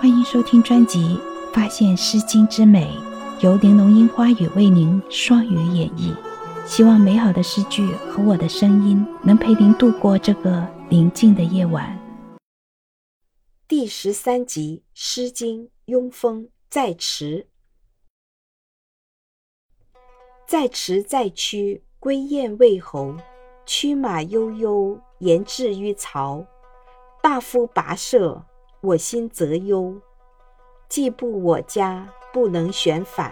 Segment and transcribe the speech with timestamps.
[0.00, 0.98] 欢迎收听专辑
[1.52, 2.86] 《发现诗经之美》，
[3.44, 6.16] 由玲珑樱花雨为您双语演绎。
[6.66, 11.98] 希望美好的诗句和我的声音能陪您度过这个宁静的夜晚。
[13.68, 17.46] 第十三集《诗经·庸风·在池》。
[20.46, 23.14] 在池在区，归雁魏侯。
[23.66, 26.42] 驱马悠悠，言至于曹。
[27.22, 28.42] 大夫跋涉，
[28.82, 30.00] 我心则忧。
[30.88, 33.30] 既不我家，不能旋反；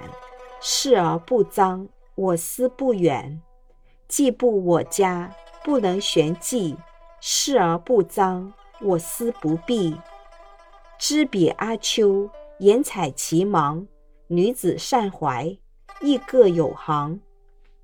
[0.61, 3.41] 视而不彰，我思不远。
[4.07, 5.35] 既不我家，
[5.65, 6.77] 不能旋济；
[7.21, 9.97] 视而不彰，我思不避。
[10.99, 13.87] 知彼阿丘，言采其芒。
[14.27, 15.57] 女子善怀，
[16.03, 17.21] 亦各有行。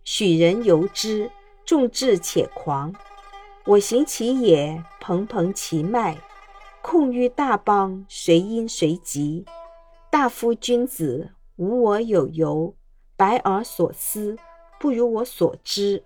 [0.04, 1.30] 许人由之，
[1.64, 2.94] 众志且狂。
[3.64, 6.18] 我行其野，蓬蓬其脉。
[6.86, 9.46] 控于大邦，谁因谁及？
[10.10, 12.76] 大夫君子，无我有由。
[13.16, 14.36] 白而所思，
[14.78, 16.04] 不如我所知。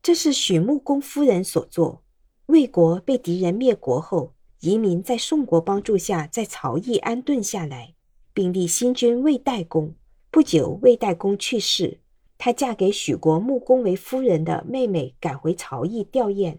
[0.00, 2.04] 这是许穆公夫人所作。
[2.46, 7.94] 魏国被敌人灭国后，移民在宋国帮助下，在曹邑安顿下来，
[8.32, 9.92] 并立新君魏代公。
[10.30, 11.98] 不久，魏代公去世。
[12.38, 16.58] 她嫁给许国穆公为夫人的妹妹赶回曹邑吊唁。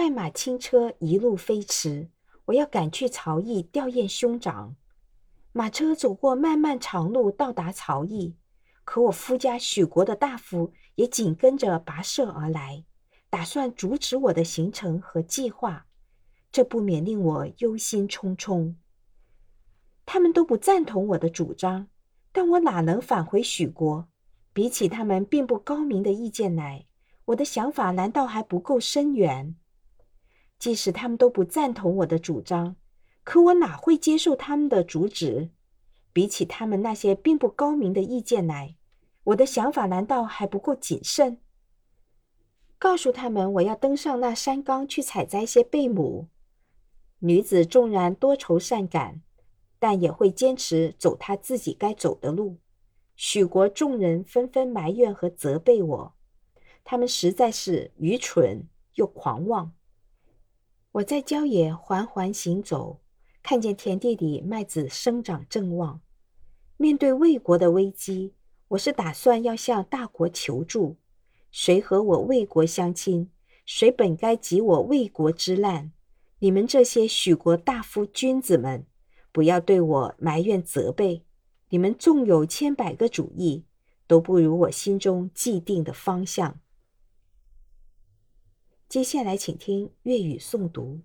[0.00, 2.08] 快马轻车一路飞驰，
[2.46, 4.74] 我要赶去曹邑吊唁兄长。
[5.52, 8.34] 马车走过漫漫长路，到达曹邑。
[8.82, 12.82] 可我夫家许国的大夫也紧跟着跋涉而来，
[13.28, 15.84] 打算阻止我的行程和计划，
[16.50, 18.76] 这不免令我忧心忡忡。
[20.06, 21.88] 他们都不赞同我的主张。
[22.32, 24.08] 但我哪能返回许国？
[24.54, 26.86] 比起他们并不高明的意见来，
[27.26, 29.56] 我的想法难道还不够深远？
[30.60, 32.76] 即使他们都不赞同我的主张，
[33.24, 35.50] 可我哪会接受他们的主旨？
[36.12, 38.76] 比起他们那些并不高明的意见来，
[39.24, 41.38] 我的想法难道还不够谨慎？
[42.78, 46.28] 告诉他们我要登上那山冈去采摘些贝母。
[47.18, 49.22] 女子纵然多愁善感。
[49.82, 52.58] 但也会坚持走她自己该走的路。
[53.16, 56.14] 许国众人纷纷埋怨和责备我，
[56.84, 59.72] 他们实在是愚蠢又狂妄。
[60.94, 62.98] 我在郊野缓缓行走，
[63.44, 66.00] 看见田地里麦子生长正旺。
[66.76, 68.34] 面对魏国的危机，
[68.70, 70.96] 我是打算要向大国求助。
[71.52, 73.30] 谁和我魏国相亲，
[73.64, 75.92] 谁本该及我魏国之难。
[76.40, 78.84] 你们这些许国大夫君子们！
[79.30, 81.22] 不要对我埋怨责备，
[81.68, 83.64] 你们纵有千百个主意，
[84.08, 86.58] 都不如我心中既定的方向。
[88.90, 90.98] 接下来，请听粤语诵读：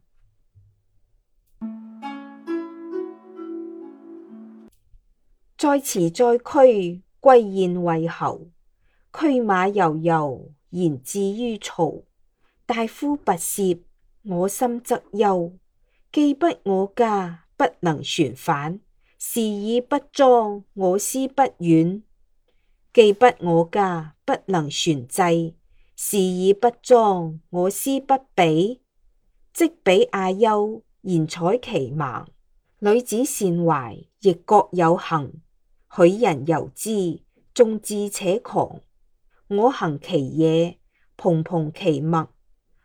[5.56, 8.47] 在池在区，归燕为侯。
[9.13, 12.01] 驱马悠悠，言至于曹。
[12.66, 13.79] 大夫跋涉，
[14.23, 15.56] 我心则忧。
[16.12, 17.46] 既不我家。
[17.56, 18.81] 不能旋反，
[19.19, 22.02] 事以不庄，我思不远；
[22.91, 25.53] 既不我家，不能旋制，
[25.96, 28.82] 事以不庄，我思不比。
[29.54, 32.26] 即比阿丘，言采其盲。
[32.80, 35.32] 女子善怀，亦各有行。
[35.96, 37.22] 许人由之，
[37.54, 38.82] 众志且狂。
[39.48, 40.78] 我行其野，
[41.16, 42.28] 蓬蓬其脉。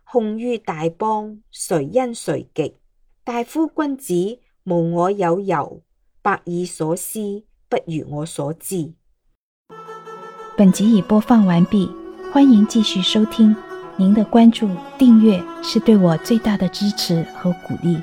[0.05, 2.77] 控于大邦，谁因谁极？
[3.25, 4.41] 大夫君子。
[4.65, 5.83] 无我有由，
[6.21, 8.93] 百以所思不如我所知。
[10.55, 11.91] 本集已播放完毕，
[12.33, 13.55] 欢迎继续收听。
[13.97, 18.01] 您的关注、订阅是对我最大的支持和鼓励。